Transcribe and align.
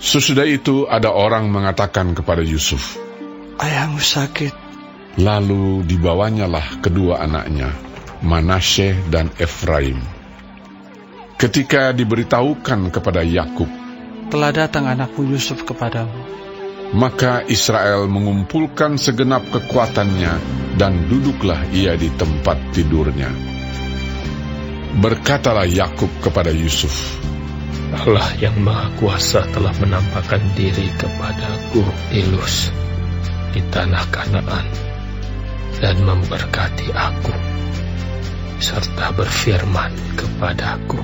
Sesudah 0.00 0.48
itu 0.48 0.88
ada 0.88 1.12
orang 1.12 1.52
mengatakan 1.52 2.16
kepada 2.16 2.40
Yusuf, 2.40 2.96
Ayahmu 3.60 4.00
sakit. 4.00 4.72
Lalu 5.20 5.84
dibawanyalah 5.84 6.80
kedua 6.80 7.20
anaknya, 7.20 7.68
Manasye 8.24 8.96
dan 9.12 9.28
Efraim. 9.36 10.00
Ketika 11.36 11.92
diberitahukan 11.92 12.88
kepada 12.88 13.20
Yakub, 13.20 13.68
Telah 14.30 14.50
datang 14.54 14.88
anakmu 14.88 15.36
Yusuf 15.36 15.68
kepadamu. 15.68 16.40
maka 16.90 17.44
Israel 17.46 18.10
mengumpulkan 18.10 18.98
segenap 18.98 19.46
kekuatannya 19.52 20.32
dan 20.74 21.06
duduklah 21.06 21.68
ia 21.70 21.94
di 21.94 22.10
tempat 22.10 22.58
tidurnya. 22.74 23.30
Berkatalah 24.98 25.70
Yakub 25.70 26.10
kepada 26.18 26.50
Yusuf, 26.50 27.20
Allah 27.90 28.30
yang 28.38 28.54
Maha 28.62 28.86
Kuasa 29.02 29.42
telah 29.50 29.74
menampakkan 29.82 30.38
diri 30.54 30.94
kepadaku 30.94 31.82
di 32.14 32.22
Luz, 32.30 32.70
di 33.50 33.58
tanah 33.66 34.06
Kanaan, 34.14 34.66
dan 35.82 35.98
memberkati 35.98 36.94
aku, 36.94 37.34
serta 38.62 39.10
berfirman 39.10 39.90
kepadaku, 40.14 41.02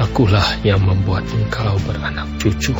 Akulah 0.00 0.48
yang 0.64 0.80
membuat 0.80 1.28
engkau 1.28 1.76
beranak 1.84 2.26
cucu, 2.40 2.72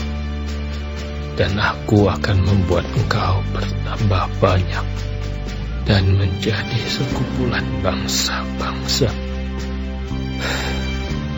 dan 1.36 1.52
aku 1.60 2.08
akan 2.08 2.48
membuat 2.48 2.88
engkau 2.96 3.44
bertambah 3.52 4.24
banyak, 4.40 4.86
dan 5.84 6.16
menjadi 6.16 6.80
sekumpulan 6.88 7.64
bangsa-bangsa. 7.84 9.23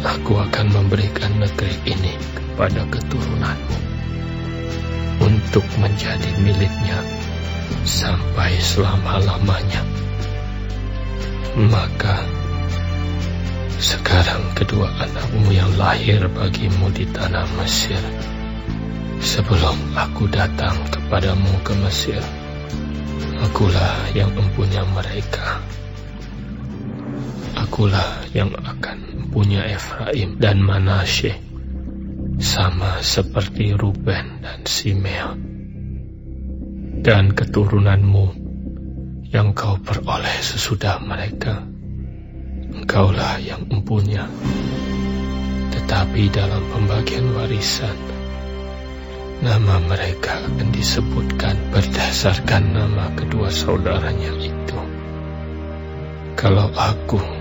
Aku 0.07 0.39
akan 0.39 0.67
memberikan 0.71 1.35
negeri 1.43 1.75
ini 1.83 2.15
kepada 2.39 2.87
keturunanmu 2.87 3.79
untuk 5.19 5.67
menjadi 5.83 6.31
miliknya 6.39 7.03
sampai 7.83 8.55
selama-lamanya. 8.63 9.83
Maka 11.59 12.23
sekarang 13.83 14.55
kedua 14.55 14.89
anakmu 15.03 15.51
yang 15.51 15.75
lahir 15.75 16.31
bagimu 16.31 16.87
di 16.95 17.05
tanah 17.11 17.45
Mesir 17.59 18.01
sebelum 19.21 19.75
aku 19.99 20.31
datang 20.31 20.77
kepadamu 20.89 21.51
ke 21.67 21.75
Mesir 21.83 22.23
akulah 23.43 24.13
yang 24.17 24.33
mempunyai 24.33 24.87
mereka 24.97 25.61
akulah 27.67 28.31
yang 28.31 28.55
akan 28.55 29.27
mempunyai 29.27 29.75
Efraim 29.75 30.39
dan 30.39 30.63
Manasye 30.63 31.35
sama 32.39 33.03
seperti 33.03 33.75
Ruben 33.75 34.39
dan 34.39 34.63
Simeon 34.63 35.39
dan 37.03 37.35
keturunanmu 37.35 38.27
yang 39.35 39.51
kau 39.51 39.83
peroleh 39.83 40.39
sesudah 40.47 41.03
mereka 41.03 41.67
engkaulah 42.71 43.43
yang 43.43 43.67
mempunyai 43.67 44.31
tetapi 45.75 46.31
dalam 46.31 46.63
pembagian 46.71 47.35
warisan 47.35 47.99
nama 49.43 49.83
mereka 49.91 50.39
akan 50.39 50.71
disebutkan 50.71 51.75
berdasarkan 51.75 52.63
nama 52.73 53.11
kedua 53.19 53.51
saudaranya 53.53 54.33
itu. 54.39 54.81
Kalau 56.37 56.73
aku 56.73 57.36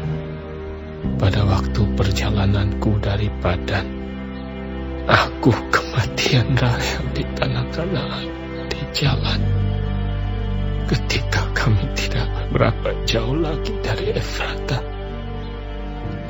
pada 1.16 1.42
waktu 1.46 1.82
perjalananku 1.96 3.00
dari 3.00 3.30
Padan 3.42 3.88
aku 5.06 5.54
kematian 5.70 6.58
Rahel 6.58 7.06
di 7.14 7.24
tanah 7.38 7.66
Kanaan 7.70 8.26
di 8.70 8.82
jalan. 8.92 9.42
Ketika 10.86 11.42
kami 11.58 11.82
tidak 11.98 12.30
berapa 12.54 12.94
jauh 13.10 13.38
lagi 13.38 13.74
dari 13.82 14.14
Efrata 14.14 14.78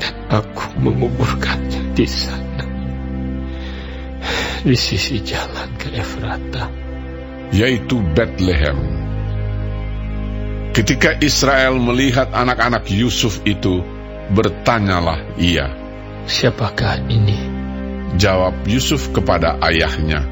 dan 0.00 0.14
aku 0.32 0.80
menguburkannya 0.80 1.92
di 1.92 2.06
sana. 2.08 2.64
Di 4.64 4.74
sisi 4.74 5.20
jalan 5.20 5.76
ke 5.76 5.92
Efrata 5.92 6.64
yaitu 7.52 8.00
Bethlehem. 8.16 8.78
Ketika 10.72 11.16
Israel 11.24 11.80
melihat 11.80 12.32
anak-anak 12.36 12.84
Yusuf 12.92 13.40
itu, 13.48 13.80
bertanyalah 14.32 15.38
ia. 15.38 15.70
siapakah 16.26 17.02
ini 17.06 17.54
Jawab 18.16 18.64
Yusuf 18.64 19.12
kepada 19.12 19.60
ayahnya, 19.60 20.24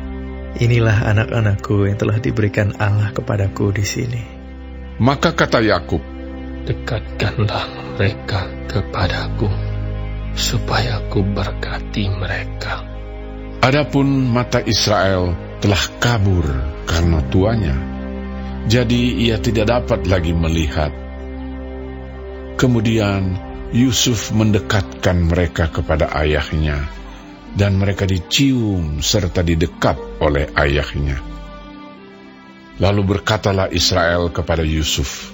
Inilah 0.57 1.05
anak-anakku 1.11 1.85
yang 1.85 1.99
telah 2.01 2.17
diberikan 2.23 2.73
Allah 2.81 3.11
kepadaku 3.13 3.75
di 3.75 3.85
sini. 3.85 4.23
Maka 5.03 5.35
kata 5.35 5.61
Yakub, 5.61 6.01
dekatkanlah 6.65 7.99
mereka 7.99 8.49
kepadaku 8.71 9.51
supaya 10.33 11.03
aku 11.03 11.21
berkati 11.27 12.09
mereka 12.09 12.95
Adapun 13.65 14.29
mata 14.29 14.61
Israel 14.61 15.33
telah 15.65 15.81
kabur 15.97 16.45
karena 16.85 17.25
tuanya, 17.33 17.73
jadi 18.69 19.25
ia 19.25 19.41
tidak 19.41 19.73
dapat 19.73 20.05
lagi 20.05 20.37
melihat. 20.37 20.93
Kemudian 22.61 23.41
Yusuf 23.71 24.35
mendekatkan 24.35 25.31
mereka 25.31 25.71
kepada 25.73 26.13
ayahnya, 26.19 26.85
dan 27.55 27.79
mereka 27.79 28.05
dicium 28.05 29.01
serta 29.01 29.41
didekap 29.41 29.97
oleh 30.21 30.51
ayahnya. 30.59 31.23
Lalu 32.83 33.17
berkatalah 33.17 33.71
Israel 33.71 34.35
kepada 34.35 34.67
Yusuf, 34.67 35.31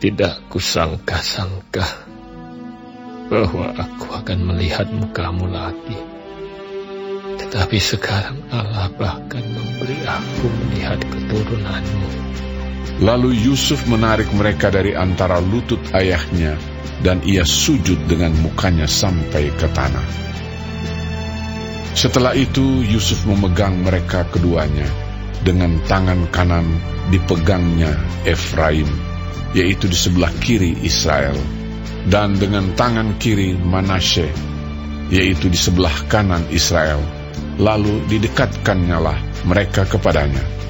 tidak 0.00 0.40
kusangka-sangka 0.48 1.84
bahwa 3.28 3.72
aku 3.76 4.06
akan 4.16 4.38
melihat 4.48 4.88
mukamu 4.88 5.48
lagi. 5.48 6.00
Tetapi 7.40 7.78
sekarang 7.80 8.48
Allah 8.52 8.88
bahkan 8.96 9.44
memberi 9.44 10.00
aku 10.04 10.46
melihat 10.48 11.00
keturunanmu. 11.04 12.08
Lalu 13.02 13.34
Yusuf 13.50 13.90
menarik 13.90 14.30
mereka 14.30 14.70
dari 14.70 14.94
antara 14.94 15.42
lutut 15.42 15.82
ayahnya, 15.90 16.54
dan 17.02 17.20
ia 17.26 17.42
sujud 17.42 18.06
dengan 18.06 18.32
mukanya 18.38 18.86
sampai 18.86 19.50
ke 19.50 19.66
tanah. 19.68 20.06
Setelah 21.94 22.34
itu 22.34 22.82
Yusuf 22.86 23.26
memegang 23.26 23.82
mereka 23.82 24.26
keduanya, 24.30 24.86
dengan 25.42 25.78
tangan 25.86 26.26
kanan 26.30 26.66
dipegangnya 27.10 27.94
Efraim, 28.26 28.88
yaitu 29.54 29.86
di 29.86 29.98
sebelah 29.98 30.32
kiri 30.42 30.74
Israel, 30.82 31.36
dan 32.10 32.34
dengan 32.34 32.74
tangan 32.74 33.14
kiri 33.20 33.54
Manasye, 33.54 34.26
yaitu 35.12 35.52
di 35.52 35.58
sebelah 35.58 35.94
kanan 36.10 36.42
Israel, 36.50 36.98
lalu 37.60 38.02
didekatkannyalah 38.10 39.46
mereka 39.46 39.86
kepadanya. 39.86 40.63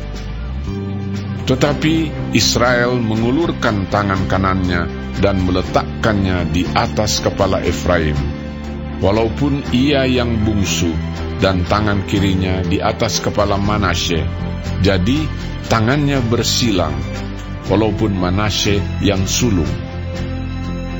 Tetapi 1.45 2.09
Israel 2.33 2.97
mengulurkan 2.97 3.93
tangan 3.93 4.25
kanannya 4.25 4.89
dan 5.21 5.45
meletakkannya 5.45 6.49
di 6.49 6.65
atas 6.73 7.21
kepala 7.21 7.61
Efraim, 7.61 8.17
walaupun 9.05 9.61
ia 9.69 10.09
yang 10.09 10.41
bungsu 10.41 10.89
dan 11.45 11.69
tangan 11.69 12.09
kirinya 12.09 12.65
di 12.65 12.81
atas 12.81 13.21
kepala 13.21 13.61
Manasye, 13.61 14.25
jadi 14.81 15.29
tangannya 15.69 16.25
bersilang, 16.25 16.97
walaupun 17.69 18.17
Manasye 18.17 18.81
yang 19.05 19.29
sulung. 19.29 19.69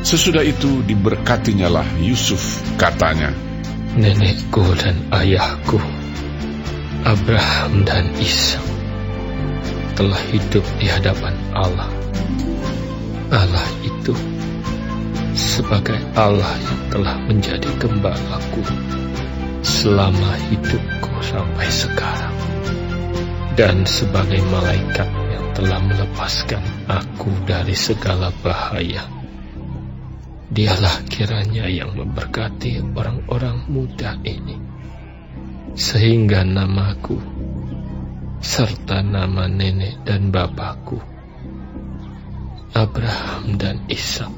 Sesudah 0.05 0.45
itu 0.45 0.85
diberkatinyalah 0.85 2.05
Yusuf, 2.05 2.61
katanya, 2.77 3.33
Nenekku 3.97 4.77
dan 4.77 5.09
ayahku, 5.09 5.81
Abraham 7.09 7.89
dan 7.89 8.13
Ishak 8.21 8.74
telah 9.95 10.19
hidup 10.35 10.67
di 10.83 10.87
hadapan 10.91 11.35
Allah. 11.55 11.87
Allah 13.31 13.69
itu 13.87 14.15
sebagai 15.35 15.99
Allah 16.19 16.55
yang 16.67 16.81
telah 16.91 17.17
menjadi 17.31 17.71
gembalaku 17.79 18.63
selama 19.63 20.35
hidupku 20.51 21.15
sampai 21.23 21.69
sekarang. 21.71 22.37
Dan 23.55 23.87
sebagai 23.87 24.43
malaikat 24.51 25.07
yang 25.31 25.47
telah 25.55 25.79
melepaskan 25.79 26.63
aku 26.91 27.31
dari 27.47 27.79
segala 27.79 28.35
bahaya. 28.43 29.07
Dialah 30.51 31.07
kiranya 31.07 31.71
yang 31.71 31.95
memberkati 31.95 32.83
orang-orang 32.99 33.63
muda 33.71 34.19
ini. 34.27 34.59
Sehingga 35.75 36.47
namaku 36.47 37.34
serta 38.45 39.01
nama 39.01 39.49
nenek 39.49 40.05
dan 40.05 40.29
bapakku 40.29 41.01
Abraham 42.77 43.57
dan 43.57 43.81
Ishak 43.89 44.29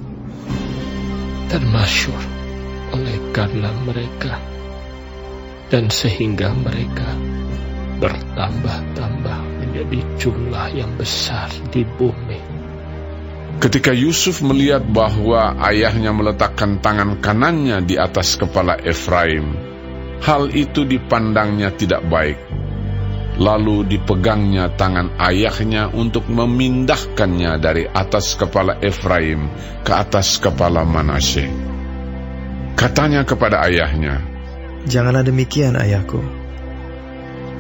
termasyur 1.51 2.23
oleh 2.95 3.19
karena 3.35 3.75
mereka 3.83 4.39
dan 5.75 5.91
sehingga 5.91 6.55
mereka 6.55 7.19
bertambah-tambah 7.99 9.41
menjadi 9.59 9.99
jumlah 10.23 10.67
yang 10.71 10.95
besar 10.95 11.51
di 11.75 11.83
bumi. 11.83 12.39
Ketika 13.59 13.91
Yusuf 13.91 14.39
melihat 14.39 14.87
bahwa 14.87 15.59
ayahnya 15.67 16.15
meletakkan 16.15 16.79
tangan 16.79 17.19
kanannya 17.19 17.83
di 17.83 17.99
atas 17.99 18.39
kepala 18.39 18.79
Efraim, 18.79 19.51
hal 20.23 20.53
itu 20.55 20.87
dipandangnya 20.87 21.75
tidak 21.75 22.07
baik. 22.07 22.39
Lalu 23.37 23.85
dipegangnya 23.85 24.73
tangan 24.81 25.21
ayahnya 25.21 25.93
untuk 25.93 26.25
memindahkannya 26.33 27.61
dari 27.61 27.85
atas 27.85 28.33
kepala 28.33 28.81
Efraim 28.81 29.53
ke 29.85 29.93
atas 29.93 30.41
kepala 30.41 30.89
Manasye. 30.89 31.53
Katanya 32.77 33.29
kepada 33.29 33.61
ayahnya, 33.69 34.25
Janganlah 34.89 35.27
demikian 35.27 35.77
ayahku, 35.77 36.23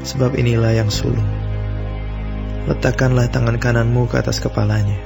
sebab 0.06 0.32
inilah 0.38 0.73
yang 0.81 0.88
sulung. 0.88 1.28
Letakkanlah 2.70 3.28
tangan 3.28 3.61
kananmu 3.61 4.08
ke 4.08 4.17
atas 4.17 4.40
kepalanya. 4.40 4.96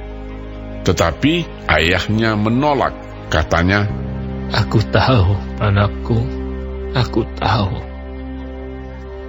Tetapi 0.87 1.67
ayahnya 1.67 2.39
menolak, 2.39 2.95
katanya, 3.27 3.91
Aku 4.55 4.79
tahu, 4.87 5.35
anakku, 5.59 6.19
aku 6.95 7.23
tahu 7.39 7.90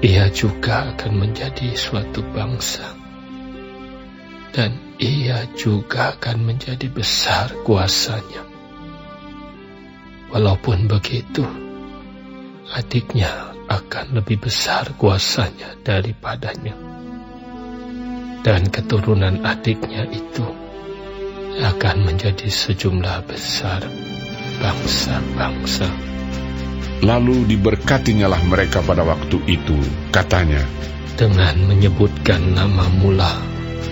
ia 0.02 0.26
juga 0.34 0.90
akan 0.90 1.12
menjadi 1.14 1.78
suatu 1.78 2.26
bangsa. 2.34 2.98
Dan 4.52 4.98
ia 4.98 5.46
juga 5.54 6.18
akan 6.18 6.42
menjadi 6.42 6.90
besar 6.90 7.54
kuasanya. 7.62 8.42
Walaupun 10.34 10.90
begitu, 10.90 11.46
adiknya 12.74 13.54
akan 13.70 14.18
lebih 14.18 14.42
besar 14.42 14.90
kuasanya 14.98 15.78
daripadanya. 15.86 16.74
Dan 18.42 18.74
keturunan 18.74 19.46
adiknya 19.46 20.02
itu 20.10 20.44
akan 21.62 21.96
menjadi 22.10 22.50
sejumlah 22.50 23.30
besar 23.30 23.86
bangsa-bangsa. 24.58 25.88
Lalu 27.02 27.50
diberkatinyalah 27.50 28.46
mereka 28.46 28.78
pada 28.78 29.02
waktu 29.02 29.42
itu, 29.50 29.74
katanya, 30.14 30.62
Dengan 31.18 31.58
menyebutkan 31.66 32.54
nama 32.54 32.86
mula, 32.94 33.42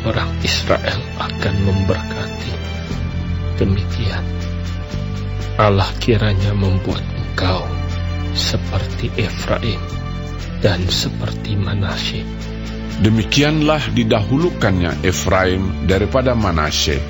orang 0.07 0.31
Israel 0.47 1.03
akan 1.19 1.55
memberkati. 1.67 2.55
Demikian, 3.59 4.25
Allah 5.59 5.91
kiranya 5.99 6.55
membuat 6.55 7.03
engkau 7.03 7.67
seperti 8.33 9.11
Efraim 9.19 9.83
dan 10.63 10.87
seperti 10.87 11.59
Manasye. 11.59 12.23
Demikianlah 13.03 13.91
didahulukannya 13.91 15.03
Efraim 15.03 15.89
daripada 15.91 16.39
Manasye. 16.39 17.10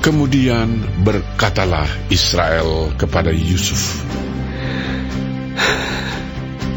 Kemudian 0.00 0.80
berkatalah 1.04 1.84
Israel 2.08 2.88
kepada 2.96 3.28
Yusuf, 3.36 4.00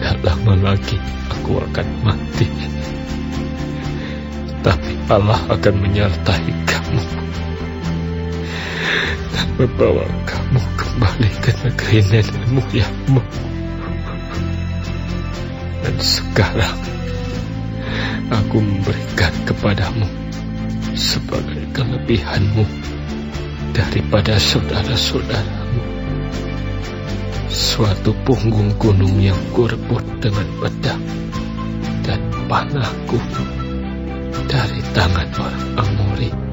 Tak 0.03 0.19
lama 0.27 0.59
lagi 0.59 0.99
aku 1.31 1.55
akan 1.55 1.87
mati. 2.03 2.51
Tapi 4.59 4.91
Allah 5.07 5.39
akan 5.55 5.75
menyertai 5.79 6.51
kamu 6.67 7.03
dan 9.31 9.47
membawa 9.55 10.03
kamu 10.27 10.61
kembali 10.75 11.31
ke 11.39 11.51
negeri 11.63 11.97
nenek 12.03 12.43
moyangmu. 12.51 13.23
Dan 15.79 15.95
sekarang 15.95 16.79
aku 18.35 18.59
memberikan 18.59 19.31
kepadamu 19.47 20.11
sebagai 20.91 21.63
kelebihanmu 21.71 22.92
daripada 23.73 24.37
saudara-saudaramu. 24.37 25.81
Suatu 27.49 28.13
punggung 28.25 28.77
gunung 28.77 29.17
yang 29.17 29.37
kurebut 29.53 30.05
dengan 30.21 30.45
pedang 30.61 31.03
dan 32.05 32.21
panahku 32.45 33.17
dari 34.45 34.81
tangan 34.93 35.29
orang 35.37 35.65
Amori 35.81 36.52